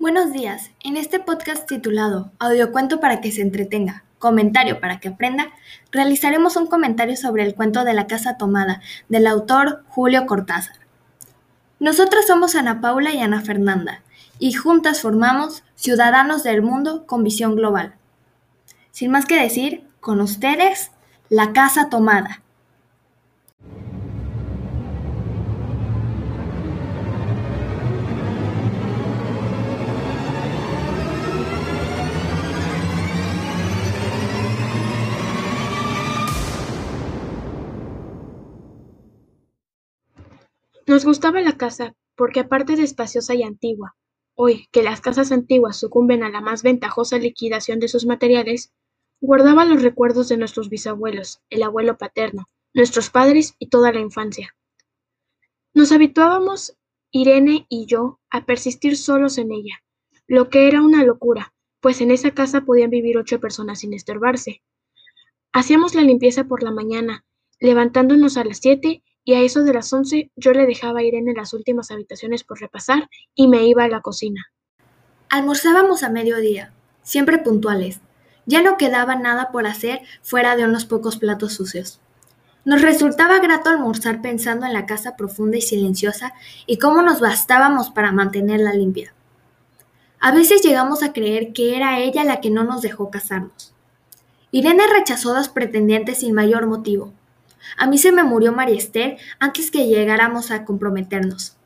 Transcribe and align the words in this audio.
Buenos 0.00 0.32
días. 0.32 0.70
En 0.82 0.96
este 0.96 1.20
podcast 1.20 1.68
titulado 1.68 2.32
Audiocuento 2.38 3.00
para 3.00 3.20
que 3.20 3.30
se 3.30 3.42
entretenga, 3.42 4.02
comentario 4.18 4.80
para 4.80 4.98
que 4.98 5.08
aprenda, 5.08 5.48
realizaremos 5.92 6.56
un 6.56 6.68
comentario 6.68 7.18
sobre 7.18 7.42
el 7.44 7.54
cuento 7.54 7.84
de 7.84 7.92
la 7.92 8.06
casa 8.06 8.38
tomada 8.38 8.80
del 9.10 9.26
autor 9.26 9.84
Julio 9.88 10.24
Cortázar. 10.24 10.76
Nosotros 11.80 12.26
somos 12.26 12.54
Ana 12.54 12.80
Paula 12.80 13.12
y 13.12 13.20
Ana 13.20 13.42
Fernanda 13.42 14.00
y 14.38 14.54
juntas 14.54 15.02
formamos 15.02 15.64
Ciudadanos 15.74 16.44
del 16.44 16.62
Mundo 16.62 17.04
con 17.06 17.22
Visión 17.22 17.54
Global. 17.54 17.94
Sin 18.92 19.10
más 19.10 19.26
que 19.26 19.38
decir, 19.38 19.86
con 20.00 20.22
ustedes, 20.22 20.92
la 21.28 21.52
casa 21.52 21.90
tomada. 21.90 22.40
Gustaba 41.04 41.40
la 41.40 41.56
casa 41.56 41.94
porque 42.16 42.40
aparte 42.40 42.76
de 42.76 42.82
espaciosa 42.82 43.34
y 43.34 43.42
antigua, 43.42 43.96
hoy 44.34 44.68
que 44.72 44.82
las 44.82 45.00
casas 45.00 45.32
antiguas 45.32 45.78
sucumben 45.78 46.22
a 46.22 46.28
la 46.28 46.40
más 46.40 46.62
ventajosa 46.62 47.18
liquidación 47.18 47.80
de 47.80 47.88
sus 47.88 48.06
materiales, 48.06 48.72
guardaba 49.20 49.64
los 49.64 49.82
recuerdos 49.82 50.28
de 50.28 50.36
nuestros 50.36 50.68
bisabuelos, 50.68 51.40
el 51.50 51.62
abuelo 51.62 51.96
paterno, 51.96 52.46
nuestros 52.74 53.10
padres 53.10 53.54
y 53.58 53.68
toda 53.68 53.92
la 53.92 54.00
infancia. 54.00 54.54
Nos 55.72 55.92
habituábamos, 55.92 56.76
Irene 57.10 57.66
y 57.68 57.86
yo, 57.86 58.20
a 58.30 58.44
persistir 58.44 58.96
solos 58.96 59.38
en 59.38 59.52
ella, 59.52 59.82
lo 60.26 60.48
que 60.48 60.68
era 60.68 60.82
una 60.82 61.04
locura, 61.04 61.54
pues 61.80 62.00
en 62.00 62.10
esa 62.10 62.32
casa 62.32 62.62
podían 62.62 62.90
vivir 62.90 63.16
ocho 63.16 63.40
personas 63.40 63.80
sin 63.80 63.94
estorbarse. 63.94 64.62
Hacíamos 65.52 65.94
la 65.94 66.02
limpieza 66.02 66.44
por 66.44 66.62
la 66.62 66.70
mañana, 66.70 67.24
levantándonos 67.58 68.36
a 68.36 68.44
las 68.44 68.58
siete 68.58 69.02
y 69.24 69.34
a 69.34 69.40
eso 69.40 69.62
de 69.62 69.74
las 69.74 69.92
once 69.92 70.30
yo 70.36 70.52
le 70.52 70.66
dejaba 70.66 71.02
ir 71.02 71.14
en 71.14 71.32
las 71.34 71.52
últimas 71.52 71.90
habitaciones 71.90 72.44
por 72.44 72.60
repasar 72.60 73.08
y 73.34 73.48
me 73.48 73.66
iba 73.66 73.84
a 73.84 73.88
la 73.88 74.00
cocina. 74.00 74.46
Almorzábamos 75.28 76.02
a 76.02 76.08
mediodía, 76.08 76.72
siempre 77.02 77.38
puntuales. 77.38 78.00
Ya 78.46 78.62
no 78.62 78.76
quedaba 78.76 79.14
nada 79.14 79.50
por 79.52 79.66
hacer 79.66 80.00
fuera 80.22 80.56
de 80.56 80.64
unos 80.64 80.84
pocos 80.84 81.18
platos 81.18 81.52
sucios. 81.54 82.00
Nos 82.64 82.82
resultaba 82.82 83.38
grato 83.38 83.70
almorzar 83.70 84.20
pensando 84.20 84.66
en 84.66 84.72
la 84.72 84.86
casa 84.86 85.16
profunda 85.16 85.56
y 85.56 85.62
silenciosa 85.62 86.32
y 86.66 86.78
cómo 86.78 87.00
nos 87.02 87.20
bastábamos 87.20 87.90
para 87.90 88.12
mantenerla 88.12 88.74
limpia. 88.74 89.14
A 90.18 90.32
veces 90.32 90.62
llegamos 90.62 91.02
a 91.02 91.12
creer 91.14 91.52
que 91.52 91.76
era 91.76 91.98
ella 92.00 92.24
la 92.24 92.40
que 92.40 92.50
no 92.50 92.64
nos 92.64 92.82
dejó 92.82 93.10
casarnos. 93.10 93.72
Irene 94.50 94.82
rechazó 94.92 95.32
a 95.32 95.38
los 95.38 95.48
pretendientes 95.48 96.18
sin 96.18 96.34
mayor 96.34 96.66
motivo, 96.66 97.14
a 97.76 97.86
mí 97.86 97.98
se 97.98 98.12
me 98.12 98.24
murió 98.24 98.52
María 98.52 98.76
Esther 98.76 99.18
antes 99.38 99.70
que 99.70 99.86
llegáramos 99.86 100.50
a 100.50 100.64
comprometernos. 100.64 101.56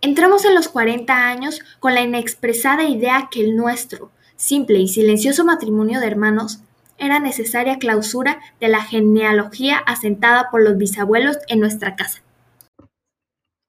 Entramos 0.00 0.44
en 0.44 0.54
los 0.54 0.68
40 0.68 1.28
años 1.28 1.60
con 1.80 1.94
la 1.94 2.02
inexpresada 2.02 2.84
idea 2.88 3.28
que 3.30 3.40
el 3.40 3.56
nuestro, 3.56 4.10
simple 4.36 4.78
y 4.78 4.88
silencioso 4.88 5.44
matrimonio 5.44 6.00
de 6.00 6.06
hermanos, 6.06 6.60
era 6.98 7.18
necesaria 7.18 7.78
clausura 7.78 8.40
de 8.60 8.68
la 8.68 8.82
genealogía 8.82 9.78
asentada 9.78 10.50
por 10.50 10.62
los 10.62 10.76
bisabuelos 10.76 11.38
en 11.48 11.60
nuestra 11.60 11.96
casa. 11.96 12.22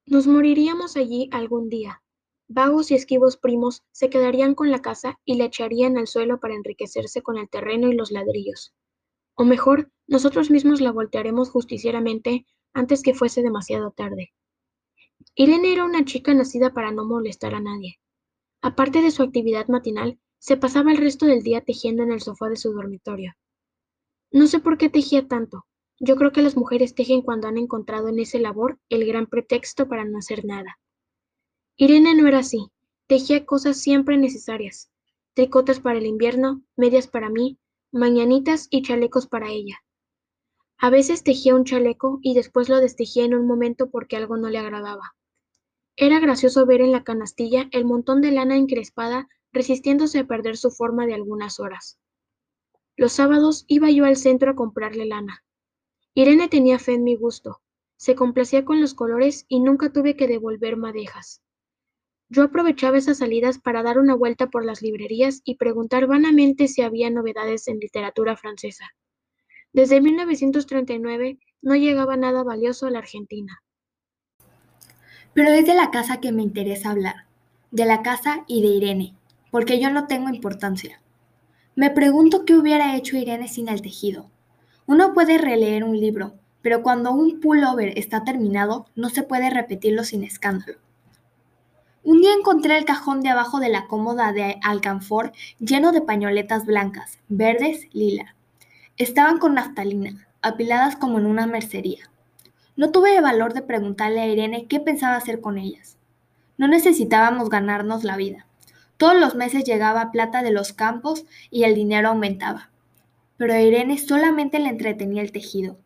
Nos 0.06 0.28
moriríamos 0.28 0.98
allí 0.98 1.30
algún 1.32 1.70
día. 1.70 2.04
Vagos 2.48 2.92
y 2.92 2.96
esquivos 2.96 3.38
primos 3.38 3.82
se 3.92 4.10
quedarían 4.10 4.54
con 4.54 4.70
la 4.70 4.82
casa 4.82 5.18
y 5.26 5.36
la 5.38 5.46
echarían 5.46 5.98
al 5.98 6.06
suelo 6.06 6.40
para 6.40 6.54
enriquecerse 6.54 7.24
con 7.24 7.38
el 7.38 7.50
terreno 7.50 7.88
y 7.88 7.96
los 7.96 8.12
ladrillos. 8.12 8.74
O 9.36 9.46
mejor, 9.46 9.92
nosotros 10.08 10.50
mismos 10.50 10.82
la 10.82 10.92
voltearemos 10.92 11.50
justicieramente 11.50 12.46
antes 12.74 13.04
que 13.04 13.14
fuese 13.14 13.42
demasiado 13.42 13.92
tarde. 13.92 14.34
Irene 15.36 15.74
era 15.74 15.86
una 15.86 16.06
chica 16.06 16.34
nacida 16.34 16.74
para 16.74 16.92
no 16.92 17.06
molestar 17.06 17.56
a 17.56 17.60
nadie. 17.60 18.00
Aparte 18.62 19.02
de 19.02 19.12
su 19.12 19.24
actividad 19.24 19.68
matinal, 19.68 20.20
se 20.40 20.58
pasaba 20.58 20.92
el 20.92 20.98
resto 20.98 21.26
del 21.26 21.44
día 21.44 21.62
tejiendo 21.62 22.04
en 22.04 22.12
el 22.12 22.22
sofá 22.22 22.50
de 22.50 22.56
su 22.56 22.72
dormitorio. 22.72 23.34
No 24.32 24.48
sé 24.48 24.60
por 24.60 24.78
qué 24.78 24.90
tejía 24.90 25.28
tanto. 25.28 25.66
Yo 26.00 26.16
creo 26.16 26.32
que 26.32 26.42
las 26.42 26.58
mujeres 26.58 26.94
tejen 26.94 27.22
cuando 27.22 27.48
han 27.48 27.58
encontrado 27.58 28.10
en 28.10 28.20
ese 28.20 28.40
labor 28.40 28.80
el 28.90 29.06
gran 29.06 29.28
pretexto 29.28 29.88
para 29.88 30.06
no 30.06 30.18
hacer 30.18 30.46
nada. 30.46 30.80
Irene 31.78 32.16
no 32.16 32.28
era 32.28 32.40
así. 32.40 32.72
Tejía 33.08 33.46
cosas 33.46 33.78
siempre 33.78 34.18
necesarias. 34.18 34.92
Tricotas 35.34 35.80
para 35.80 35.98
el 35.98 36.06
invierno, 36.06 36.64
medias 36.76 37.08
para 37.08 37.30
mí, 37.30 37.60
mañanitas 37.96 38.68
y 38.72 38.82
chalecos 38.82 39.26
para 39.26 39.50
ella. 39.50 39.78
A 40.78 40.90
veces 40.90 41.24
tejía 41.24 41.56
un 41.56 41.64
chaleco 41.64 42.20
y 42.22 42.34
después 42.34 42.68
lo 42.68 42.82
destejía 42.82 43.24
en 43.24 43.34
un 43.34 43.48
momento 43.48 43.90
porque 43.90 44.18
algo 44.18 44.36
no 44.36 44.50
le 44.50 44.58
agradaba. 44.58 45.16
Era 45.96 46.20
gracioso 46.20 46.66
ver 46.66 46.82
en 46.82 46.92
la 46.92 47.06
canastilla 47.06 47.70
el 47.72 47.86
montón 47.86 48.20
de 48.20 48.32
lana 48.32 48.58
encrespada 48.58 49.30
resistiéndose 49.54 50.20
a 50.20 50.28
perder 50.28 50.58
su 50.58 50.72
forma 50.72 51.06
de 51.06 51.14
algunas 51.14 51.62
horas. 51.62 51.98
Los 52.98 53.14
sábados 53.14 53.64
iba 53.70 53.90
yo 53.90 54.04
al 54.04 54.18
centro 54.18 54.52
a 54.52 54.56
comprarle 54.56 55.06
lana. 55.06 55.46
Irene 56.14 56.50
tenía 56.50 56.80
fe 56.80 56.96
en 56.96 57.06
mi 57.06 57.16
gusto, 57.16 57.62
se 57.96 58.14
complacía 58.14 58.66
con 58.66 58.82
los 58.82 58.94
colores 58.94 59.46
y 59.48 59.62
nunca 59.62 59.94
tuve 59.94 60.18
que 60.18 60.28
devolver 60.28 60.76
madejas. 60.76 61.45
Yo 62.30 62.44
aprovechaba 62.44 62.98
esas 62.98 63.20
salidas 63.20 63.60
para 63.60 63.84
dar 63.84 64.00
una 64.00 64.16
vuelta 64.16 64.48
por 64.48 64.66
las 64.66 64.82
librerías 64.82 65.42
y 65.46 65.56
preguntar 65.56 66.08
vanamente 66.08 66.68
si 66.68 66.82
había 66.82 67.10
novedades 67.10 67.68
en 67.68 67.80
literatura 67.80 68.36
francesa. 68.36 68.86
Desde 69.74 70.02
1939 70.02 71.38
no 71.62 71.76
llegaba 71.76 72.18
nada 72.18 72.44
valioso 72.44 72.88
a 72.88 72.92
la 72.92 73.00
Argentina. 73.00 73.62
Pero 75.34 75.50
es 75.50 75.66
de 75.66 75.76
la 75.76 75.92
casa 75.92 76.20
que 76.22 76.32
me 76.32 76.42
interesa 76.42 76.92
hablar, 76.92 77.26
de 77.72 77.86
la 77.86 78.02
casa 78.02 78.46
y 78.48 78.62
de 78.62 78.70
Irene, 78.70 79.16
porque 79.52 79.80
yo 79.80 79.92
no 79.92 80.08
tengo 80.08 80.30
importancia. 80.30 81.02
Me 81.76 81.92
pregunto 81.92 82.46
qué 82.46 82.56
hubiera 82.56 82.96
hecho 82.96 83.18
Irene 83.18 83.50
sin 83.50 83.68
el 83.68 83.82
tejido. 83.82 84.32
Uno 84.88 85.14
puede 85.14 85.38
releer 85.38 85.84
un 85.84 86.00
libro, 86.00 86.36
pero 86.62 86.82
cuando 86.82 87.12
un 87.12 87.40
pullover 87.42 88.00
está 88.00 88.24
terminado 88.24 88.88
no 88.96 89.10
se 89.10 89.24
puede 89.24 89.50
repetirlo 89.50 90.04
sin 90.04 90.24
escándalo. 90.24 90.85
Un 92.06 92.22
día 92.22 92.34
encontré 92.34 92.78
el 92.78 92.86
cajón 92.86 93.22
de 93.22 93.30
abajo 93.30 93.60
de 93.60 93.70
la 93.70 93.88
cómoda 93.88 94.32
de 94.32 94.60
alcanfor 94.62 95.32
lleno 95.58 95.92
de 95.92 96.02
pañoletas 96.02 96.68
blancas, 96.68 97.18
verdes, 97.30 97.88
lila. 97.94 98.36
Estaban 98.96 99.40
con 99.40 99.56
naftalina, 99.56 100.28
apiladas 100.44 100.98
como 100.98 101.18
en 101.18 101.26
una 101.26 101.48
mercería. 101.48 102.08
No 102.76 102.92
tuve 102.92 103.16
el 103.16 103.24
valor 103.24 103.56
de 103.56 103.64
preguntarle 103.64 104.22
a 104.22 104.28
Irene 104.28 104.68
qué 104.68 104.80
pensaba 104.80 105.16
hacer 105.16 105.42
con 105.42 105.58
ellas. 105.58 105.98
No 106.60 106.68
necesitábamos 106.68 107.50
ganarnos 107.50 108.04
la 108.04 108.18
vida. 108.18 108.46
Todos 108.98 109.20
los 109.20 109.34
meses 109.34 109.64
llegaba 109.64 110.12
plata 110.12 110.44
de 110.44 110.52
los 110.52 110.74
campos 110.74 111.26
y 111.50 111.64
el 111.64 111.74
dinero 111.74 112.10
aumentaba. 112.10 112.70
Pero 113.38 113.56
a 113.56 113.62
Irene 113.62 113.98
solamente 113.98 114.60
le 114.60 114.70
entretenía 114.70 115.24
el 115.24 115.32
tejido. 115.32 115.80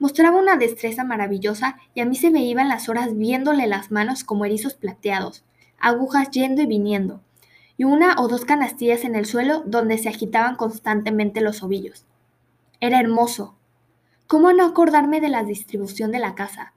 Mostraba 0.00 0.40
una 0.40 0.56
destreza 0.56 1.04
maravillosa 1.04 1.76
y 1.94 2.00
a 2.00 2.04
mí 2.04 2.16
se 2.16 2.32
me 2.32 2.42
iban 2.42 2.68
las 2.68 2.88
horas 2.88 3.16
viéndole 3.16 3.68
las 3.68 3.92
manos 3.92 4.24
como 4.24 4.44
erizos 4.44 4.74
plateados, 4.74 5.44
agujas 5.82 6.30
yendo 6.30 6.62
y 6.62 6.66
viniendo, 6.66 7.20
y 7.76 7.84
una 7.84 8.14
o 8.18 8.28
dos 8.28 8.44
canastillas 8.46 9.04
en 9.04 9.16
el 9.16 9.26
suelo 9.26 9.62
donde 9.66 9.98
se 9.98 10.08
agitaban 10.08 10.56
constantemente 10.56 11.40
los 11.40 11.62
ovillos. 11.62 12.06
Era 12.80 13.00
hermoso. 13.00 13.56
¿Cómo 14.26 14.52
no 14.52 14.64
acordarme 14.64 15.20
de 15.20 15.28
la 15.28 15.44
distribución 15.44 16.10
de 16.12 16.20
la 16.20 16.34
casa? 16.34 16.72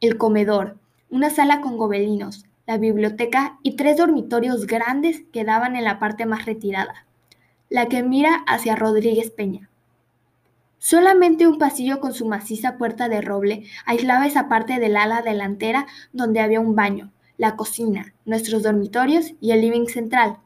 El 0.00 0.16
comedor, 0.16 0.78
una 1.10 1.30
sala 1.30 1.60
con 1.60 1.76
gobelinos, 1.76 2.44
la 2.66 2.78
biblioteca 2.78 3.58
y 3.62 3.74
tres 3.74 3.96
dormitorios 3.96 4.66
grandes 4.66 5.22
que 5.32 5.44
daban 5.44 5.74
en 5.74 5.84
la 5.84 5.98
parte 5.98 6.24
más 6.24 6.46
retirada, 6.46 7.06
la 7.68 7.86
que 7.86 8.02
mira 8.02 8.44
hacia 8.46 8.76
Rodríguez 8.76 9.30
Peña. 9.30 9.70
Solamente 10.78 11.46
un 11.46 11.58
pasillo 11.58 12.00
con 12.00 12.14
su 12.14 12.26
maciza 12.26 12.78
puerta 12.78 13.08
de 13.08 13.20
roble 13.20 13.64
aislaba 13.86 14.26
esa 14.26 14.48
parte 14.48 14.78
del 14.78 14.96
ala 14.96 15.20
delantera 15.22 15.86
donde 16.12 16.40
había 16.40 16.60
un 16.60 16.74
baño, 16.74 17.12
la 17.40 17.56
cocina, 17.56 18.12
nuestros 18.26 18.64
dormitorios 18.64 19.32
y 19.40 19.52
el 19.52 19.62
living 19.62 19.86
central, 19.86 20.36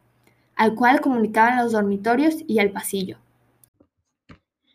al 0.55 0.77
cual 0.77 1.01
comunicaban 1.01 1.59
los 1.59 1.73
dormitorios 1.73 2.37
y 2.47 2.61
el 2.61 2.71
pasillo. 2.71 3.19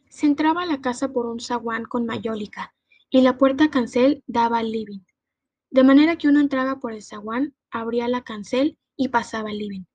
Se 0.09 0.25
entraba 0.25 0.63
a 0.63 0.65
la 0.65 0.81
casa 0.81 1.13
por 1.13 1.27
un 1.27 1.39
zaguán 1.39 1.85
con 1.85 2.05
mayólica 2.05 2.75
y 3.09 3.21
la 3.21 3.37
puerta 3.37 3.69
cancel 3.69 4.21
daba 4.27 4.57
al 4.57 4.69
living, 4.69 4.99
de 5.71 5.83
manera 5.85 6.17
que 6.17 6.27
uno 6.27 6.41
entraba 6.41 6.81
por 6.81 6.91
el 6.91 7.03
zaguán, 7.03 7.55
abría 7.71 8.09
la 8.09 8.21
cancel 8.21 8.77
y 8.97 9.07
pasaba 9.07 9.51
al 9.51 9.57
living. 9.57 9.85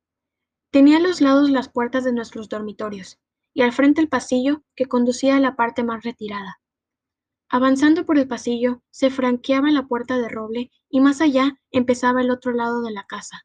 Tenía 0.71 0.97
a 0.97 1.01
los 1.01 1.21
lados 1.21 1.51
las 1.51 1.69
puertas 1.69 2.05
de 2.05 2.15
nuestros 2.15 2.49
dormitorios 2.49 3.19
y 3.53 3.61
al 3.61 3.73
frente 3.73 4.01
el 4.01 4.09
pasillo 4.09 4.63
que 4.75 4.87
conducía 4.87 5.37
a 5.37 5.41
la 5.41 5.57
parte 5.57 5.85
más 5.85 6.03
retirada. 6.03 6.59
Avanzando 7.49 8.05
por 8.07 8.19
el 8.19 8.27
pasillo, 8.27 8.83
se 8.91 9.11
franqueaba 9.11 9.71
la 9.71 9.87
puerta 9.87 10.19
de 10.19 10.29
roble 10.29 10.71
y 10.89 11.01
más 11.01 11.21
allá 11.21 11.61
empezaba 11.71 12.21
el 12.21 12.31
otro 12.31 12.53
lado 12.53 12.83
de 12.83 12.91
la 12.91 13.05
casa, 13.05 13.43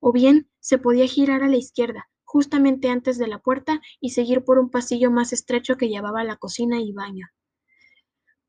o 0.00 0.12
bien 0.12 0.50
se 0.60 0.78
podía 0.78 1.06
girar 1.06 1.42
a 1.42 1.48
la 1.48 1.56
izquierda, 1.56 2.08
justamente 2.24 2.88
antes 2.88 3.18
de 3.18 3.26
la 3.26 3.40
puerta, 3.40 3.80
y 4.00 4.10
seguir 4.10 4.44
por 4.44 4.58
un 4.58 4.70
pasillo 4.70 5.10
más 5.10 5.32
estrecho 5.32 5.76
que 5.76 5.88
llevaba 5.88 6.20
a 6.20 6.24
la 6.24 6.36
cocina 6.36 6.80
y 6.80 6.92
baño. 6.92 7.26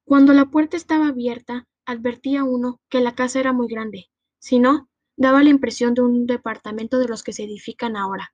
Cuando 0.06 0.34
la 0.34 0.46
puerta 0.46 0.78
estaba 0.78 1.08
abierta, 1.08 1.68
advertía 1.86 2.44
uno 2.44 2.80
que 2.90 3.02
la 3.02 3.16
casa 3.16 3.40
era 3.40 3.52
muy 3.52 3.68
grande, 3.68 4.10
si 4.40 4.60
no, 4.60 4.90
daba 5.16 5.44
la 5.44 5.50
impresión 5.50 5.94
de 5.94 6.02
un 6.02 6.26
departamento 6.26 7.00
de 7.00 7.08
los 7.08 7.24
que 7.24 7.34
se 7.34 7.44
edifican 7.44 7.98
ahora, 7.98 8.34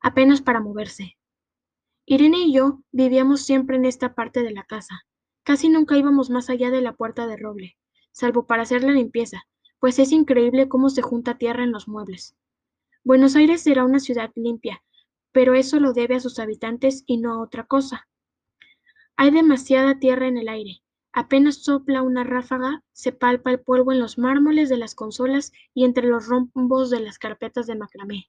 apenas 0.00 0.40
para 0.40 0.60
moverse. 0.60 1.16
Irene 2.04 2.38
y 2.38 2.54
yo 2.54 2.82
vivíamos 2.92 3.42
siempre 3.42 3.76
en 3.76 3.84
esta 3.84 4.14
parte 4.14 4.42
de 4.42 4.52
la 4.52 4.64
casa. 4.64 5.00
Casi 5.46 5.68
nunca 5.68 5.96
íbamos 5.96 6.28
más 6.28 6.50
allá 6.50 6.72
de 6.72 6.80
la 6.80 6.94
puerta 6.94 7.28
de 7.28 7.36
roble, 7.36 7.76
salvo 8.10 8.48
para 8.48 8.64
hacer 8.64 8.82
la 8.82 8.90
limpieza, 8.90 9.46
pues 9.78 10.00
es 10.00 10.10
increíble 10.10 10.68
cómo 10.68 10.90
se 10.90 11.02
junta 11.02 11.38
tierra 11.38 11.62
en 11.62 11.70
los 11.70 11.86
muebles. 11.86 12.34
Buenos 13.04 13.36
Aires 13.36 13.60
será 13.60 13.84
una 13.84 14.00
ciudad 14.00 14.32
limpia, 14.34 14.82
pero 15.30 15.54
eso 15.54 15.78
lo 15.78 15.92
debe 15.92 16.16
a 16.16 16.20
sus 16.20 16.40
habitantes 16.40 17.04
y 17.06 17.18
no 17.18 17.32
a 17.32 17.40
otra 17.40 17.62
cosa. 17.62 18.08
Hay 19.16 19.30
demasiada 19.30 20.00
tierra 20.00 20.26
en 20.26 20.36
el 20.36 20.48
aire. 20.48 20.82
Apenas 21.12 21.62
sopla 21.62 22.02
una 22.02 22.24
ráfaga, 22.24 22.82
se 22.90 23.12
palpa 23.12 23.52
el 23.52 23.60
polvo 23.60 23.92
en 23.92 24.00
los 24.00 24.18
mármoles 24.18 24.68
de 24.68 24.78
las 24.78 24.96
consolas 24.96 25.52
y 25.74 25.84
entre 25.84 26.08
los 26.08 26.26
rombos 26.26 26.90
de 26.90 26.98
las 26.98 27.20
carpetas 27.20 27.68
de 27.68 27.76
macramé. 27.76 28.28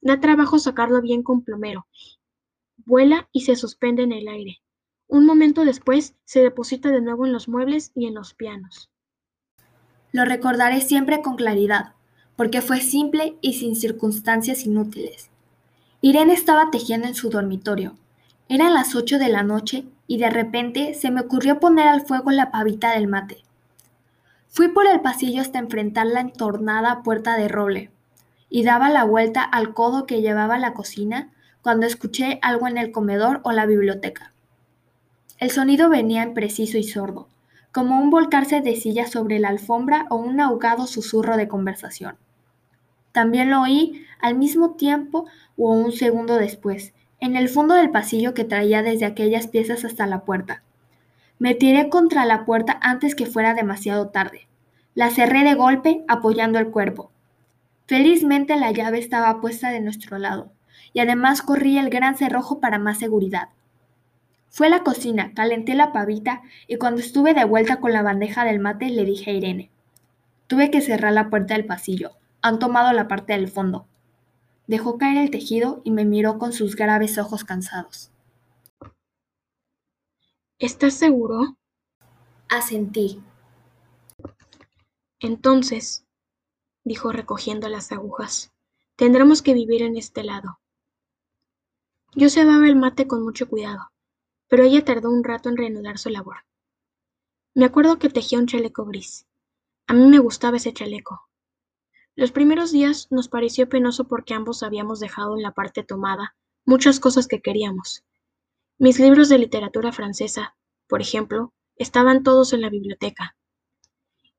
Da 0.00 0.18
trabajo 0.18 0.58
sacarlo 0.58 1.02
bien 1.02 1.22
con 1.22 1.44
plomero. 1.44 1.86
Vuela 2.78 3.28
y 3.30 3.42
se 3.42 3.54
suspende 3.54 4.02
en 4.02 4.10
el 4.10 4.26
aire. 4.26 4.58
Un 5.12 5.26
momento 5.26 5.66
después 5.66 6.14
se 6.24 6.40
deposita 6.40 6.88
de 6.88 7.02
nuevo 7.02 7.26
en 7.26 7.34
los 7.34 7.46
muebles 7.46 7.92
y 7.94 8.06
en 8.06 8.14
los 8.14 8.32
pianos. 8.32 8.88
Lo 10.10 10.24
recordaré 10.24 10.80
siempre 10.80 11.20
con 11.20 11.36
claridad, 11.36 11.92
porque 12.34 12.62
fue 12.62 12.80
simple 12.80 13.36
y 13.42 13.52
sin 13.52 13.76
circunstancias 13.76 14.64
inútiles. 14.64 15.28
Irene 16.00 16.32
estaba 16.32 16.70
tejiendo 16.70 17.08
en 17.08 17.14
su 17.14 17.28
dormitorio. 17.28 17.94
Eran 18.48 18.72
las 18.72 18.94
ocho 18.94 19.18
de 19.18 19.28
la 19.28 19.42
noche 19.42 19.84
y 20.06 20.16
de 20.16 20.30
repente 20.30 20.94
se 20.94 21.10
me 21.10 21.20
ocurrió 21.20 21.60
poner 21.60 21.88
al 21.88 22.06
fuego 22.06 22.30
la 22.30 22.50
pavita 22.50 22.92
del 22.92 23.06
mate. 23.06 23.44
Fui 24.48 24.68
por 24.68 24.86
el 24.86 25.02
pasillo 25.02 25.42
hasta 25.42 25.58
enfrentar 25.58 26.06
la 26.06 26.20
entornada 26.20 27.02
puerta 27.02 27.36
de 27.36 27.48
roble 27.48 27.90
y 28.48 28.62
daba 28.62 28.88
la 28.88 29.04
vuelta 29.04 29.42
al 29.42 29.74
codo 29.74 30.06
que 30.06 30.22
llevaba 30.22 30.54
a 30.54 30.58
la 30.58 30.72
cocina 30.72 31.34
cuando 31.60 31.84
escuché 31.84 32.38
algo 32.40 32.66
en 32.66 32.78
el 32.78 32.92
comedor 32.92 33.42
o 33.44 33.52
la 33.52 33.66
biblioteca. 33.66 34.31
El 35.42 35.50
sonido 35.50 35.88
venía 35.88 36.22
impreciso 36.22 36.78
y 36.78 36.84
sordo, 36.84 37.26
como 37.72 38.00
un 38.00 38.10
volcarse 38.10 38.60
de 38.60 38.76
silla 38.76 39.08
sobre 39.08 39.40
la 39.40 39.48
alfombra 39.48 40.06
o 40.08 40.14
un 40.14 40.40
ahogado 40.40 40.86
susurro 40.86 41.36
de 41.36 41.48
conversación. 41.48 42.14
También 43.10 43.50
lo 43.50 43.62
oí 43.62 44.06
al 44.20 44.36
mismo 44.36 44.76
tiempo 44.76 45.26
o 45.56 45.72
un 45.72 45.90
segundo 45.90 46.36
después, 46.36 46.92
en 47.18 47.34
el 47.34 47.48
fondo 47.48 47.74
del 47.74 47.90
pasillo 47.90 48.34
que 48.34 48.44
traía 48.44 48.84
desde 48.84 49.04
aquellas 49.04 49.48
piezas 49.48 49.84
hasta 49.84 50.06
la 50.06 50.20
puerta. 50.20 50.62
Me 51.40 51.56
tiré 51.56 51.88
contra 51.88 52.24
la 52.24 52.44
puerta 52.44 52.78
antes 52.80 53.16
que 53.16 53.26
fuera 53.26 53.52
demasiado 53.52 54.10
tarde. 54.10 54.46
La 54.94 55.10
cerré 55.10 55.42
de 55.42 55.54
golpe, 55.54 56.04
apoyando 56.06 56.60
el 56.60 56.70
cuerpo. 56.70 57.10
Felizmente 57.88 58.54
la 58.54 58.70
llave 58.70 59.00
estaba 59.00 59.40
puesta 59.40 59.70
de 59.70 59.80
nuestro 59.80 60.18
lado, 60.18 60.52
y 60.92 61.00
además 61.00 61.42
corrí 61.42 61.78
el 61.78 61.90
gran 61.90 62.16
cerrojo 62.16 62.60
para 62.60 62.78
más 62.78 63.00
seguridad. 63.00 63.48
Fue 64.52 64.66
a 64.66 64.70
la 64.70 64.84
cocina, 64.84 65.32
calenté 65.32 65.74
la 65.74 65.94
pavita 65.94 66.42
y 66.66 66.76
cuando 66.76 67.00
estuve 67.00 67.32
de 67.32 67.46
vuelta 67.46 67.80
con 67.80 67.94
la 67.94 68.02
bandeja 68.02 68.44
del 68.44 68.60
mate 68.60 68.90
le 68.90 69.06
dije 69.06 69.30
a 69.30 69.32
Irene. 69.32 69.70
Tuve 70.46 70.70
que 70.70 70.82
cerrar 70.82 71.14
la 71.14 71.30
puerta 71.30 71.54
del 71.54 71.64
pasillo. 71.64 72.10
Han 72.42 72.58
tomado 72.58 72.92
la 72.92 73.08
parte 73.08 73.32
del 73.32 73.48
fondo. 73.48 73.86
Dejó 74.66 74.98
caer 74.98 75.16
el 75.16 75.30
tejido 75.30 75.80
y 75.84 75.90
me 75.90 76.04
miró 76.04 76.38
con 76.38 76.52
sus 76.52 76.76
graves 76.76 77.16
ojos 77.16 77.44
cansados. 77.44 78.10
¿Estás 80.58 80.92
seguro? 80.92 81.56
Asentí. 82.50 83.22
Entonces, 85.18 86.04
dijo 86.84 87.10
recogiendo 87.10 87.70
las 87.70 87.90
agujas, 87.90 88.52
tendremos 88.96 89.40
que 89.40 89.54
vivir 89.54 89.80
en 89.80 89.96
este 89.96 90.22
lado. 90.22 90.58
Yo 92.14 92.28
cebaba 92.28 92.66
el 92.66 92.76
mate 92.76 93.06
con 93.06 93.24
mucho 93.24 93.48
cuidado 93.48 93.91
pero 94.52 94.64
ella 94.64 94.84
tardó 94.84 95.08
un 95.08 95.24
rato 95.24 95.48
en 95.48 95.56
reanudar 95.56 95.96
su 95.96 96.10
labor. 96.10 96.44
Me 97.54 97.64
acuerdo 97.64 97.98
que 97.98 98.10
tejía 98.10 98.38
un 98.38 98.46
chaleco 98.46 98.84
gris. 98.84 99.26
A 99.86 99.94
mí 99.94 100.04
me 100.06 100.18
gustaba 100.18 100.58
ese 100.58 100.74
chaleco. 100.74 101.22
Los 102.16 102.32
primeros 102.32 102.70
días 102.70 103.08
nos 103.10 103.28
pareció 103.28 103.70
penoso 103.70 104.04
porque 104.04 104.34
ambos 104.34 104.62
habíamos 104.62 105.00
dejado 105.00 105.36
en 105.36 105.42
la 105.42 105.52
parte 105.52 105.84
tomada 105.84 106.36
muchas 106.66 107.00
cosas 107.00 107.28
que 107.28 107.40
queríamos. 107.40 108.04
Mis 108.76 109.00
libros 109.00 109.30
de 109.30 109.38
literatura 109.38 109.90
francesa, 109.90 110.54
por 110.86 111.00
ejemplo, 111.00 111.54
estaban 111.76 112.22
todos 112.22 112.52
en 112.52 112.60
la 112.60 112.68
biblioteca. 112.68 113.34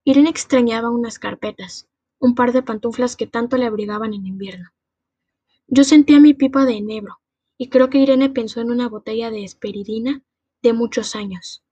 Irene 0.03 0.29
extrañaba 0.29 0.91
unas 0.91 1.17
carpetas, 1.17 1.89
un 2.19 2.35
par 2.35 2.51
de 2.51 2.61
pantuflas 2.61 3.15
que 3.15 3.25
tanto 3.25 3.57
le 3.57 3.65
abrigaban 3.65 4.13
en 4.13 4.27
invierno. 4.27 4.69
Yo 5.65 5.83
sentía 5.83 6.19
mi 6.19 6.35
pipa 6.35 6.65
de 6.65 6.73
enebro, 6.73 7.19
y 7.57 7.69
creo 7.69 7.89
que 7.89 7.99
Irene 7.99 8.29
pensó 8.29 8.61
en 8.61 8.71
una 8.71 8.89
botella 8.89 9.31
de 9.31 9.43
esperidina 9.43 10.21
de 10.61 10.73
muchos 10.73 11.15
años. 11.15 11.63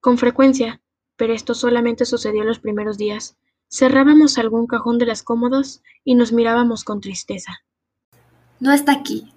Con 0.00 0.18
frecuencia, 0.18 0.80
pero 1.16 1.32
esto 1.32 1.54
solamente 1.54 2.04
sucedió 2.04 2.44
los 2.44 2.58
primeros 2.58 2.98
días, 2.98 3.36
cerrábamos 3.70 4.38
algún 4.38 4.66
cajón 4.66 4.98
de 4.98 5.06
las 5.06 5.22
cómodas 5.22 5.82
y 6.04 6.14
nos 6.14 6.32
mirábamos 6.32 6.84
con 6.84 7.00
tristeza. 7.00 7.62
No 8.60 8.72
está 8.72 8.92
aquí. 8.92 9.32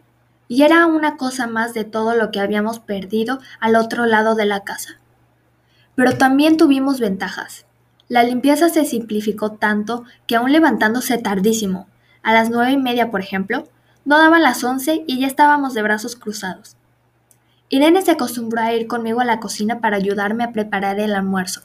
Y 0.49 0.63
era 0.63 0.85
una 0.85 1.17
cosa 1.17 1.47
más 1.47 1.73
de 1.73 1.83
todo 1.83 2.15
lo 2.15 2.31
que 2.31 2.39
habíamos 2.39 2.79
perdido 2.79 3.39
al 3.59 3.75
otro 3.75 4.05
lado 4.05 4.35
de 4.35 4.45
la 4.45 4.63
casa. 4.63 5.01
Pero 5.95 6.17
también 6.17 6.55
tuvimos 6.55 6.99
ventajas. 6.99 7.65
La 8.07 8.23
limpieza 8.23 8.69
se 8.69 8.85
simplificó 8.85 9.51
tanto 9.51 10.05
que 10.25 10.37
aún 10.37 10.53
levantándose 10.53 11.17
tardísimo, 11.17 11.87
a 12.23 12.31
las 12.31 12.49
nueve 12.49 12.71
y 12.71 12.77
media 12.77 13.11
por 13.11 13.19
ejemplo, 13.19 13.67
no 14.07 14.17
daban 14.17 14.41
las 14.41 14.63
once 14.63 15.03
y 15.05 15.19
ya 15.19 15.27
estábamos 15.27 15.73
de 15.73 15.81
brazos 15.81 16.15
cruzados. 16.15 16.77
Irene 17.67 18.01
se 18.01 18.11
acostumbró 18.11 18.61
a 18.61 18.73
ir 18.73 18.87
conmigo 18.87 19.19
a 19.19 19.25
la 19.25 19.41
cocina 19.41 19.81
para 19.81 19.97
ayudarme 19.97 20.45
a 20.45 20.53
preparar 20.53 20.97
el 21.01 21.13
almuerzo. 21.13 21.63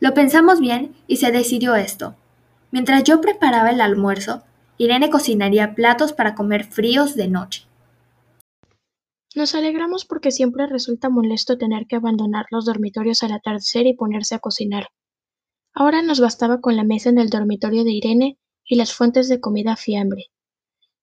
Lo 0.00 0.14
pensamos 0.14 0.60
bien 0.60 0.96
y 1.06 1.18
se 1.18 1.30
decidió 1.30 1.74
esto. 1.74 2.16
Mientras 2.70 3.04
yo 3.04 3.20
preparaba 3.20 3.68
el 3.68 3.82
almuerzo, 3.82 4.42
Irene 4.78 5.10
cocinaría 5.10 5.74
platos 5.74 6.14
para 6.14 6.34
comer 6.34 6.64
fríos 6.64 7.16
de 7.16 7.28
noche. 7.28 7.66
Nos 9.34 9.54
alegramos 9.54 10.06
porque 10.06 10.30
siempre 10.30 10.66
resulta 10.66 11.10
molesto 11.10 11.58
tener 11.58 11.86
que 11.86 11.96
abandonar 11.96 12.46
los 12.50 12.64
dormitorios 12.64 13.22
al 13.24 13.32
atardecer 13.32 13.86
y 13.86 13.92
ponerse 13.92 14.36
a 14.36 14.38
cocinar. 14.38 14.86
Ahora 15.74 16.00
nos 16.00 16.18
bastaba 16.18 16.62
con 16.62 16.76
la 16.76 16.84
mesa 16.84 17.10
en 17.10 17.18
el 17.18 17.28
dormitorio 17.28 17.84
de 17.84 17.92
Irene 17.92 18.38
y 18.64 18.76
las 18.76 18.94
fuentes 18.94 19.28
de 19.28 19.38
comida 19.38 19.76
fiambre. 19.76 20.31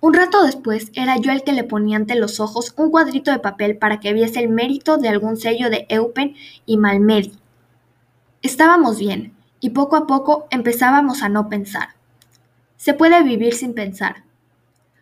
Un 0.00 0.14
rato 0.14 0.44
después 0.44 0.92
era 0.94 1.16
yo 1.16 1.32
el 1.32 1.42
que 1.42 1.52
le 1.52 1.64
ponía 1.64 1.96
ante 1.96 2.14
los 2.14 2.38
ojos 2.38 2.72
un 2.76 2.90
cuadrito 2.90 3.32
de 3.32 3.40
papel 3.40 3.76
para 3.76 3.98
que 3.98 4.12
viese 4.12 4.38
el 4.38 4.48
mérito 4.48 4.96
de 4.96 5.08
algún 5.08 5.36
sello 5.36 5.70
de 5.70 5.86
Eupen 5.88 6.36
y 6.66 6.76
Malmedy. 6.76 7.32
Estábamos 8.42 8.98
bien, 8.98 9.34
y 9.60 9.70
poco 9.70 9.96
a 9.96 10.06
poco 10.06 10.46
empezábamos 10.50 11.22
a 11.22 11.28
no 11.28 11.48
pensar. 11.48 11.90
Se 12.76 12.94
puede 12.94 13.22
vivir 13.24 13.54
sin 13.54 13.74
pensar. 13.74 14.22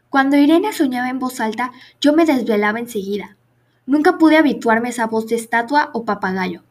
Cuando 0.09 0.39
Irene 0.39 0.73
soñaba 0.73 1.11
en 1.11 1.19
voz 1.19 1.41
alta, 1.41 1.73
yo 2.01 2.15
me 2.15 2.25
desvelaba 2.25 2.79
enseguida. 2.79 3.37
Nunca 3.85 4.17
pude 4.17 4.39
habituarme 4.39 4.89
a 4.89 4.91
esa 4.93 5.07
voz 5.07 5.27
de 5.27 5.37
estatua 5.37 5.91
o 5.93 6.07
papagayo, 6.07 6.63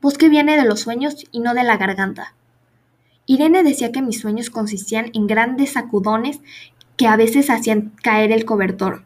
voz 0.00 0.18
que 0.18 0.28
viene 0.28 0.56
de 0.56 0.64
los 0.64 0.80
sueños 0.80 1.16
y 1.32 1.40
no 1.40 1.52
de 1.52 1.64
la 1.64 1.78
garganta. 1.78 2.34
Irene 3.26 3.64
decía 3.64 3.90
que 3.90 4.02
mis 4.02 4.20
sueños 4.20 4.50
consistían 4.50 5.10
en 5.14 5.26
grandes 5.26 5.72
sacudones 5.72 6.40
que 6.96 7.06
a 7.06 7.16
veces 7.16 7.50
hacían 7.50 7.92
caer 8.02 8.32
el 8.32 8.44
cobertor. 8.44 9.04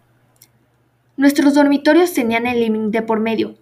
Nuestros 1.16 1.54
dormitorios 1.54 2.12
tenían 2.12 2.46
el 2.46 2.60
living 2.60 2.90
de 2.90 3.02
por 3.02 3.20
medio, 3.20 3.56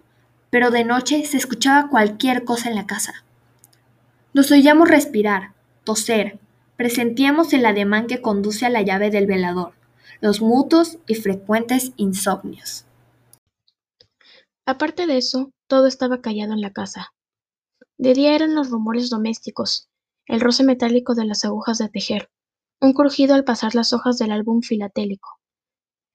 pero 0.49 0.71
de 0.71 0.83
noche 0.83 1.25
se 1.25 1.37
escuchaba 1.37 1.89
cualquier 1.89 2.43
cosa 2.43 2.69
en 2.69 2.75
la 2.75 2.85
casa. 2.85 3.23
Nos 4.33 4.51
oíamos 4.51 4.89
respirar, 4.89 5.53
toser, 5.83 6.39
Presentíamos 6.75 7.53
el 7.53 7.65
ademán 7.65 8.07
que 8.07 8.21
conduce 8.21 8.65
a 8.65 8.69
la 8.69 8.81
llave 8.81 9.09
del 9.09 9.27
velador, 9.27 9.73
los 10.19 10.41
mutuos 10.41 10.97
y 11.07 11.15
frecuentes 11.15 11.93
insomnios. 11.95 12.85
Aparte 14.65 15.07
de 15.07 15.17
eso, 15.17 15.51
todo 15.67 15.87
estaba 15.87 16.21
callado 16.21 16.51
en 16.53 16.59
la 16.59 16.73
casa. 16.73 17.13
De 17.97 18.13
día 18.13 18.35
eran 18.35 18.55
los 18.55 18.69
rumores 18.69 19.09
domésticos, 19.09 19.87
el 20.25 20.41
roce 20.41 20.65
metálico 20.65 21.15
de 21.15 21.23
las 21.23 21.45
agujas 21.45 21.77
de 21.77 21.87
tejer, 21.87 22.29
un 22.81 22.93
crujido 22.93 23.35
al 23.35 23.43
pasar 23.43 23.75
las 23.75 23.93
hojas 23.93 24.17
del 24.17 24.31
álbum 24.31 24.61
filatélico. 24.61 25.39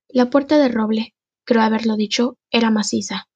La 0.08 0.30
puerta 0.30 0.58
de 0.58 0.68
roble, 0.68 1.14
creo 1.44 1.62
haberlo 1.62 1.96
dicho, 1.96 2.38
era 2.50 2.70
maciza. 2.70 3.28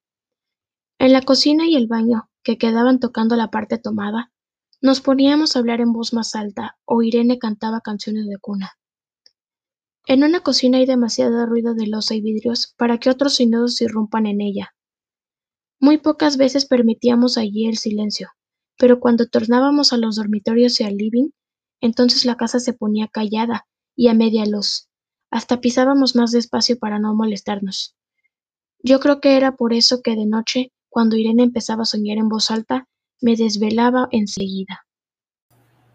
En 0.99 1.13
la 1.13 1.21
cocina 1.21 1.67
y 1.67 1.75
el 1.75 1.87
baño, 1.87 2.29
que 2.43 2.57
quedaban 2.57 2.99
tocando 2.99 3.35
la 3.35 3.49
parte 3.49 3.77
tomada, 3.77 4.31
nos 4.81 5.01
poníamos 5.01 5.55
a 5.55 5.59
hablar 5.59 5.81
en 5.81 5.93
voz 5.93 6.13
más 6.13 6.35
alta 6.35 6.77
o 6.85 7.01
Irene 7.01 7.39
cantaba 7.39 7.81
canciones 7.81 8.27
de 8.27 8.37
cuna. 8.37 8.73
En 10.07 10.23
una 10.23 10.41
cocina 10.41 10.77
hay 10.77 10.85
demasiado 10.85 11.45
ruido 11.47 11.73
de 11.73 11.87
losa 11.87 12.13
y 12.13 12.21
vidrios 12.21 12.75
para 12.77 12.99
que 12.99 13.09
otros 13.09 13.35
sonidos 13.37 13.81
irrumpan 13.81 14.27
en 14.27 14.41
ella. 14.41 14.75
Muy 15.79 15.97
pocas 15.97 16.37
veces 16.37 16.65
permitíamos 16.65 17.37
allí 17.37 17.65
el 17.67 17.77
silencio, 17.77 18.29
pero 18.77 18.99
cuando 18.99 19.27
tornábamos 19.27 19.93
a 19.93 19.97
los 19.97 20.15
dormitorios 20.15 20.79
y 20.79 20.83
al 20.83 20.97
living, 20.97 21.29
entonces 21.81 22.25
la 22.25 22.35
casa 22.35 22.59
se 22.59 22.73
ponía 22.73 23.07
callada 23.07 23.67
y 23.95 24.07
a 24.07 24.13
media 24.13 24.45
luz. 24.45 24.89
Hasta 25.31 25.61
pisábamos 25.61 26.15
más 26.15 26.31
despacio 26.31 26.77
para 26.79 26.99
no 26.99 27.13
molestarnos. 27.13 27.95
Yo 28.79 28.99
creo 28.99 29.19
que 29.19 29.37
era 29.37 29.55
por 29.55 29.73
eso 29.73 30.01
que 30.01 30.15
de 30.15 30.25
noche 30.25 30.71
cuando 30.95 31.17
Irene 31.17 31.43
empezaba 31.43 31.83
a 31.83 31.85
soñar 31.85 32.17
en 32.17 32.29
voz 32.29 32.49
alta, 32.51 32.87
me 33.19 33.35
desvelaba 33.35 34.07
enseguida. 34.11 34.85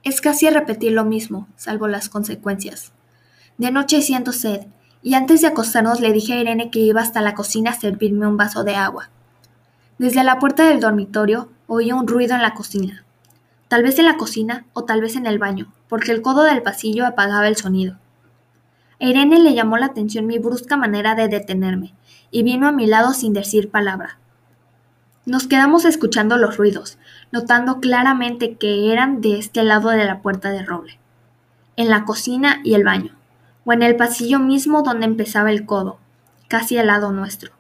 Es 0.02 0.20
casi 0.20 0.50
repetir 0.50 0.92
lo 0.92 1.06
mismo, 1.06 1.48
salvo 1.56 1.88
las 1.88 2.10
consecuencias. 2.10 2.92
De 3.56 3.70
noche 3.70 4.02
siento 4.02 4.32
sed, 4.32 4.66
y 5.02 5.14
antes 5.14 5.40
de 5.40 5.46
acostarnos 5.46 6.00
le 6.00 6.12
dije 6.12 6.34
a 6.34 6.40
Irene 6.40 6.70
que 6.70 6.80
iba 6.80 7.00
hasta 7.00 7.22
la 7.22 7.34
cocina 7.34 7.70
a 7.70 7.80
servirme 7.80 8.26
un 8.26 8.36
vaso 8.36 8.62
de 8.62 8.74
agua. 8.76 9.08
Desde 9.96 10.22
la 10.22 10.38
puerta 10.38 10.68
del 10.68 10.80
dormitorio 10.80 11.50
oía 11.66 11.94
un 11.94 12.06
ruido 12.06 12.34
en 12.34 12.42
la 12.42 12.52
cocina. 12.52 13.06
Tal 13.70 13.84
vez 13.84 14.00
en 14.00 14.06
la 14.06 14.16
cocina 14.16 14.64
o 14.72 14.82
tal 14.84 15.00
vez 15.00 15.14
en 15.14 15.26
el 15.26 15.38
baño, 15.38 15.72
porque 15.88 16.10
el 16.10 16.22
codo 16.22 16.42
del 16.42 16.60
pasillo 16.60 17.06
apagaba 17.06 17.46
el 17.46 17.54
sonido. 17.54 17.98
Irene 18.98 19.38
le 19.38 19.54
llamó 19.54 19.76
la 19.76 19.86
atención 19.86 20.26
mi 20.26 20.40
brusca 20.40 20.76
manera 20.76 21.14
de 21.14 21.28
detenerme, 21.28 21.94
y 22.32 22.42
vino 22.42 22.66
a 22.66 22.72
mi 22.72 22.88
lado 22.88 23.12
sin 23.12 23.32
decir 23.32 23.70
palabra. 23.70 24.18
Nos 25.24 25.46
quedamos 25.46 25.84
escuchando 25.84 26.36
los 26.36 26.56
ruidos, 26.56 26.98
notando 27.30 27.78
claramente 27.78 28.56
que 28.56 28.92
eran 28.92 29.20
de 29.20 29.38
este 29.38 29.62
lado 29.62 29.90
de 29.90 30.04
la 30.04 30.20
puerta 30.20 30.50
de 30.50 30.64
roble, 30.64 30.98
en 31.76 31.90
la 31.90 32.04
cocina 32.04 32.60
y 32.64 32.74
el 32.74 32.82
baño, 32.82 33.14
o 33.64 33.72
en 33.72 33.84
el 33.84 33.94
pasillo 33.94 34.40
mismo 34.40 34.82
donde 34.82 35.06
empezaba 35.06 35.52
el 35.52 35.64
codo, 35.64 36.00
casi 36.48 36.76
al 36.76 36.88
lado 36.88 37.12
nuestro. 37.12 37.52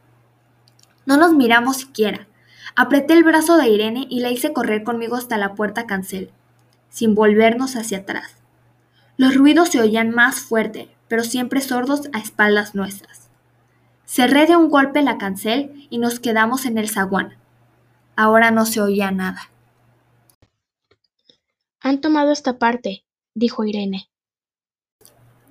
No 1.06 1.16
nos 1.16 1.34
miramos 1.34 1.76
siquiera. 1.76 2.26
Apreté 2.76 3.14
el 3.14 3.24
brazo 3.24 3.56
de 3.56 3.68
Irene 3.68 4.06
y 4.08 4.20
la 4.20 4.30
hice 4.30 4.52
correr 4.52 4.82
conmigo 4.84 5.16
hasta 5.16 5.38
la 5.38 5.54
puerta 5.54 5.86
cancel, 5.86 6.30
sin 6.88 7.14
volvernos 7.14 7.76
hacia 7.76 7.98
atrás. 7.98 8.36
Los 9.16 9.34
ruidos 9.34 9.68
se 9.70 9.80
oían 9.80 10.10
más 10.10 10.40
fuerte, 10.40 10.88
pero 11.08 11.24
siempre 11.24 11.60
sordos 11.60 12.08
a 12.12 12.18
espaldas 12.18 12.74
nuestras. 12.74 13.28
Cerré 14.06 14.46
de 14.46 14.56
un 14.56 14.70
golpe 14.70 15.02
la 15.02 15.18
cancel 15.18 15.86
y 15.90 15.98
nos 15.98 16.20
quedamos 16.20 16.64
en 16.66 16.78
el 16.78 16.88
zaguán, 16.88 17.36
Ahora 18.16 18.50
no 18.50 18.66
se 18.66 18.82
oía 18.82 19.10
nada. 19.10 19.50
Han 21.80 22.02
tomado 22.02 22.32
esta 22.32 22.58
parte, 22.58 23.06
dijo 23.34 23.64
Irene. 23.64 24.10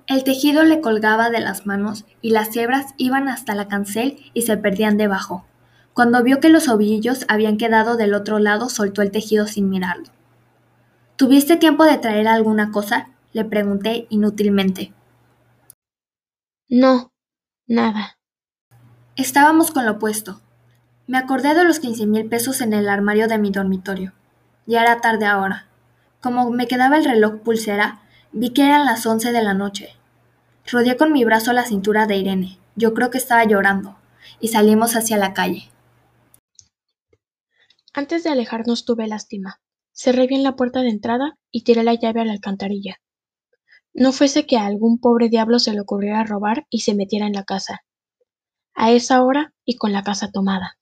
El 0.06 0.22
tejido 0.22 0.62
le 0.62 0.80
colgaba 0.80 1.30
de 1.30 1.40
las 1.40 1.66
manos 1.66 2.04
y 2.22 2.30
las 2.30 2.54
hebras 2.56 2.94
iban 2.96 3.28
hasta 3.28 3.56
la 3.56 3.66
cancel 3.66 4.18
y 4.34 4.42
se 4.42 4.56
perdían 4.56 4.96
debajo. 4.96 5.44
Cuando 5.94 6.22
vio 6.22 6.40
que 6.40 6.48
los 6.48 6.68
ovillos 6.68 7.24
habían 7.28 7.56
quedado 7.56 7.96
del 7.96 8.14
otro 8.14 8.38
lado, 8.38 8.68
soltó 8.68 9.02
el 9.02 9.10
tejido 9.10 9.46
sin 9.46 9.68
mirarlo. 9.68 10.06
¿Tuviste 11.16 11.56
tiempo 11.56 11.84
de 11.84 11.98
traer 11.98 12.28
alguna 12.28 12.70
cosa? 12.70 13.10
le 13.32 13.44
pregunté 13.44 14.06
inútilmente. 14.08 14.92
No, 16.68 17.12
nada. 17.66 18.16
Estábamos 19.16 19.70
con 19.70 19.84
lo 19.84 19.92
opuesto. 19.92 20.40
Me 21.06 21.18
acordé 21.18 21.54
de 21.54 21.64
los 21.64 21.80
quince 21.80 22.06
mil 22.06 22.26
pesos 22.28 22.60
en 22.60 22.72
el 22.72 22.88
armario 22.88 23.28
de 23.28 23.38
mi 23.38 23.50
dormitorio. 23.50 24.12
Ya 24.66 24.82
era 24.82 25.00
tarde 25.00 25.26
ahora. 25.26 25.66
Como 26.20 26.50
me 26.50 26.68
quedaba 26.68 26.96
el 26.96 27.04
reloj 27.04 27.40
pulsera, 27.42 28.00
vi 28.32 28.50
que 28.50 28.64
eran 28.64 28.86
las 28.86 29.04
once 29.06 29.32
de 29.32 29.42
la 29.42 29.54
noche. 29.54 29.96
Rodeé 30.70 30.96
con 30.96 31.12
mi 31.12 31.24
brazo 31.24 31.52
la 31.52 31.64
cintura 31.64 32.06
de 32.06 32.16
Irene. 32.16 32.58
Yo 32.76 32.94
creo 32.94 33.10
que 33.10 33.18
estaba 33.18 33.44
llorando. 33.44 33.96
Y 34.40 34.48
salimos 34.48 34.94
hacia 34.94 35.16
la 35.16 35.34
calle. 35.34 35.70
Antes 37.92 38.22
de 38.22 38.30
alejarnos 38.30 38.84
tuve 38.84 39.08
lástima. 39.08 39.60
Cerré 39.92 40.28
bien 40.28 40.44
la 40.44 40.54
puerta 40.54 40.82
de 40.82 40.90
entrada 40.90 41.36
y 41.50 41.64
tiré 41.64 41.82
la 41.82 41.94
llave 41.94 42.20
a 42.20 42.24
la 42.24 42.32
alcantarilla. 42.32 43.00
No 43.92 44.12
fuese 44.12 44.46
que 44.46 44.56
a 44.56 44.66
algún 44.66 45.00
pobre 45.00 45.28
diablo 45.28 45.58
se 45.58 45.72
le 45.72 45.80
ocurriera 45.80 46.22
robar 46.22 46.66
y 46.70 46.80
se 46.80 46.94
metiera 46.94 47.26
en 47.26 47.32
la 47.32 47.44
casa. 47.44 47.80
A 48.74 48.92
esa 48.92 49.24
hora 49.24 49.52
y 49.64 49.76
con 49.76 49.92
la 49.92 50.04
casa 50.04 50.30
tomada. 50.30 50.78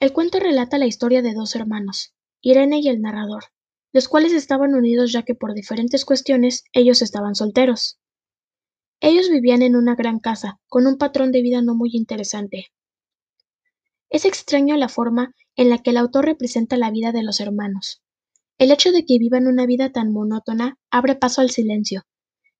El 0.00 0.12
cuento 0.12 0.40
relata 0.40 0.78
la 0.78 0.86
historia 0.86 1.22
de 1.22 1.34
dos 1.34 1.54
hermanos, 1.54 2.14
Irene 2.40 2.80
y 2.80 2.88
el 2.88 3.00
narrador, 3.00 3.44
los 3.92 4.08
cuales 4.08 4.32
estaban 4.32 4.74
unidos 4.74 5.12
ya 5.12 5.22
que 5.22 5.36
por 5.36 5.54
diferentes 5.54 6.04
cuestiones 6.04 6.64
ellos 6.72 7.02
estaban 7.02 7.36
solteros. 7.36 8.00
Ellos 8.98 9.30
vivían 9.30 9.62
en 9.62 9.76
una 9.76 9.94
gran 9.94 10.18
casa, 10.18 10.58
con 10.66 10.88
un 10.88 10.98
patrón 10.98 11.30
de 11.30 11.42
vida 11.42 11.62
no 11.62 11.76
muy 11.76 11.90
interesante, 11.92 12.72
es 14.10 14.24
extraño 14.24 14.76
la 14.76 14.88
forma 14.88 15.36
en 15.54 15.70
la 15.70 15.78
que 15.78 15.90
el 15.90 15.96
autor 15.96 16.24
representa 16.24 16.76
la 16.76 16.90
vida 16.90 17.12
de 17.12 17.22
los 17.22 17.38
hermanos. 17.38 18.02
El 18.58 18.72
hecho 18.72 18.90
de 18.90 19.06
que 19.06 19.18
vivan 19.18 19.46
una 19.46 19.66
vida 19.66 19.92
tan 19.92 20.12
monótona 20.12 20.78
abre 20.90 21.14
paso 21.14 21.40
al 21.40 21.50
silencio, 21.50 22.02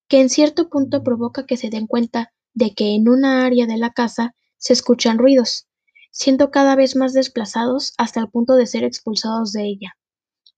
que 0.07 0.21
en 0.21 0.29
cierto 0.29 0.69
punto 0.69 1.03
provoca 1.03 1.45
que 1.45 1.57
se 1.57 1.69
den 1.69 1.87
cuenta 1.87 2.33
de 2.53 2.73
que 2.73 2.95
en 2.95 3.09
una 3.09 3.45
área 3.45 3.65
de 3.65 3.77
la 3.77 3.91
casa 3.91 4.33
se 4.57 4.71
escuchan 4.71 5.17
ruidos, 5.17 5.67
siendo 6.11 6.51
cada 6.51 6.75
vez 6.75 6.95
más 6.95 7.13
desplazados 7.13 7.93
hasta 7.97 8.19
el 8.19 8.29
punto 8.29 8.55
de 8.55 8.67
ser 8.67 8.83
expulsados 8.83 9.51
de 9.51 9.65
ella, 9.65 9.97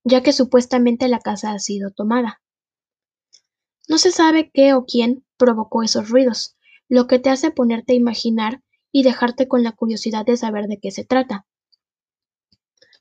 ya 0.04 0.22
que 0.22 0.34
supuestamente 0.34 1.08
la 1.08 1.20
casa 1.20 1.52
ha 1.54 1.60
sido 1.60 1.92
tomada. 1.92 2.42
No 3.88 3.98
se 3.98 4.12
sabe 4.12 4.52
qué 4.54 4.74
o 4.74 4.86
quién 4.86 5.26
provocó 5.38 5.84
esos 5.84 6.10
ruidos, 6.10 6.56
lo 6.90 7.08
que 7.08 7.20
te 7.20 7.30
hace 7.30 7.52
ponerte 7.52 7.94
a 7.94 7.98
imaginar 7.98 8.62
y 8.92 9.04
dejarte 9.04 9.48
con 9.48 9.64
la 9.64 9.72
curiosidad 9.72 10.26
de 10.26 10.38
saber 10.38 10.68
de 10.68 10.80
qué 10.80 10.92
se 10.92 11.04
trata. 11.04 11.46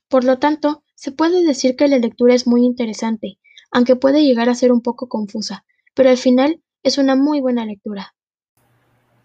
Por 0.07 0.23
lo 0.23 0.39
tanto, 0.39 0.83
se 0.95 1.11
puede 1.11 1.43
decir 1.43 1.75
que 1.75 1.87
la 1.87 1.97
lectura 1.97 2.33
es 2.33 2.47
muy 2.47 2.63
interesante, 2.63 3.39
aunque 3.71 3.95
puede 3.95 4.23
llegar 4.23 4.49
a 4.49 4.55
ser 4.55 4.71
un 4.71 4.81
poco 4.81 5.07
confusa, 5.07 5.65
pero 5.93 6.09
al 6.09 6.17
final 6.17 6.61
es 6.83 6.97
una 6.97 7.15
muy 7.15 7.41
buena 7.41 7.65
lectura. 7.65 8.15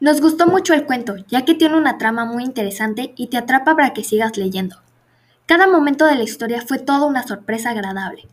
Nos 0.00 0.20
gustó 0.20 0.46
mucho 0.46 0.74
el 0.74 0.86
cuento, 0.86 1.16
ya 1.26 1.44
que 1.44 1.56
tiene 1.56 1.76
una 1.76 1.98
trama 1.98 2.24
muy 2.24 2.44
interesante 2.44 3.14
y 3.16 3.26
te 3.26 3.36
atrapa 3.36 3.74
para 3.74 3.92
que 3.94 4.04
sigas 4.04 4.36
leyendo. 4.36 4.76
Cada 5.44 5.66
momento 5.66 6.06
de 6.06 6.14
la 6.14 6.22
historia 6.22 6.62
fue 6.62 6.78
toda 6.78 7.04
una 7.04 7.26
sorpresa 7.26 7.70
agradable. 7.70 8.28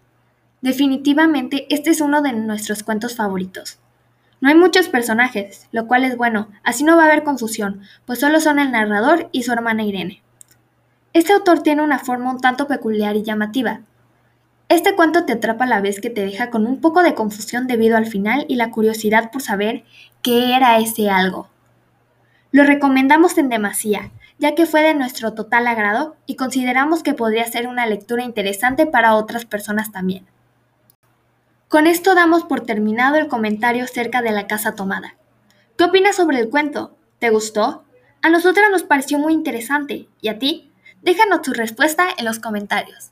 Definitivamente, 0.62 1.66
este 1.74 1.90
es 1.90 2.02
uno 2.02 2.22
de 2.22 2.34
nuestros 2.34 2.84
cuentos 2.84 3.16
favoritos. 3.16 3.80
No 4.42 4.50
hay 4.50 4.56
muchos 4.56 4.90
personajes, 4.90 5.68
lo 5.72 5.88
cual 5.88 6.04
es 6.04 6.18
bueno, 6.18 6.50
así 6.64 6.84
no 6.84 6.98
va 6.98 7.04
a 7.04 7.06
haber 7.08 7.24
confusión, 7.24 7.82
pues 8.06 8.20
solo 8.20 8.40
son 8.40 8.60
el 8.60 8.72
narrador 8.72 9.30
y 9.32 9.42
su 9.42 9.52
hermana 9.52 9.84
Irene. 9.84 10.22
Este 11.14 11.34
autor 11.34 11.64
tiene 11.64 11.82
una 11.82 11.98
forma 11.98 12.30
un 12.30 12.42
tanto 12.42 12.68
peculiar 12.68 13.16
y 13.16 13.24
llamativa. 13.24 13.80
Este 14.70 14.96
cuento 14.96 15.26
te 15.26 15.34
atrapa 15.34 15.64
a 15.64 15.68
la 15.68 15.82
vez 15.82 16.00
que 16.00 16.12
te 16.12 16.24
deja 16.24 16.52
con 16.52 16.68
un 16.68 16.80
poco 16.80 17.02
de 17.02 17.16
confusión 17.16 17.66
debido 17.66 17.98
al 17.98 18.06
final 18.06 18.46
y 18.48 18.56
la 18.56 18.70
curiosidad 18.70 19.32
por 19.32 19.42
saber 19.42 19.84
qué 20.22 20.56
era 20.56 20.78
ese 20.78 21.10
algo. 21.10 21.50
Lo 22.56 22.64
recomendamos 22.64 23.38
en 23.38 23.50
demasía, 23.50 24.12
ya 24.40 24.56
que 24.56 24.66
fue 24.66 24.82
de 24.82 24.94
nuestro 24.94 25.34
total 25.34 25.68
agrado 25.68 26.16
y 26.26 26.38
consideramos 26.38 27.04
que 27.04 27.14
podría 27.14 27.46
ser 27.48 27.68
una 27.68 27.86
lectura 27.86 28.24
interesante 28.24 28.86
para 28.86 29.16
otras 29.16 29.44
personas 29.44 29.92
también. 29.92 30.26
Con 31.68 31.86
esto 31.86 32.16
damos 32.16 32.46
por 32.46 32.62
terminado 32.62 33.18
el 33.18 33.28
comentario 33.28 33.84
acerca 33.84 34.22
de 34.22 34.32
la 34.32 34.48
casa 34.48 34.74
tomada. 34.74 35.18
¿Qué 35.78 35.84
opinas 35.84 36.16
sobre 36.16 36.40
el 36.40 36.50
cuento? 36.50 36.96
¿Te 37.20 37.30
gustó? 37.30 37.84
A 38.22 38.30
nosotras 38.30 38.68
nos 38.72 38.84
pareció 38.84 39.20
muy 39.20 39.34
interesante. 39.34 40.08
¿Y 40.22 40.30
a 40.30 40.40
ti? 40.40 40.72
Déjanos 41.02 41.42
tu 41.42 41.52
respuesta 41.52 42.08
en 42.18 42.24
los 42.24 42.40
comentarios. 42.40 43.12